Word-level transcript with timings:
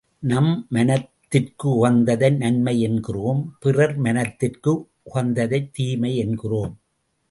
நம் 0.23 0.65
மனத்திற்கு 0.69 1.67
உகந்ததை 1.69 2.37
நன்மை 2.37 2.81
என்கிறோம், 2.81 3.57
பிறர் 3.59 3.95
மனத்திற்கு 3.97 4.87
உகந்ததைத் 5.05 5.69
தீமை 5.71 6.17
என்கிறோம். 6.17 6.73